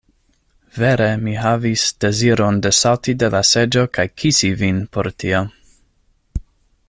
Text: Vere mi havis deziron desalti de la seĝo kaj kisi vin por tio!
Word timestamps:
Vere 0.83 1.09
mi 1.25 1.33
havis 1.41 1.83
deziron 2.05 2.57
desalti 2.67 3.15
de 3.23 3.31
la 3.35 3.41
seĝo 3.51 3.85
kaj 3.99 4.07
kisi 4.23 4.53
vin 4.63 4.83
por 4.97 5.11
tio! 5.25 5.45